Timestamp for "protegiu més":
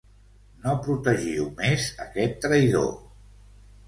0.85-1.85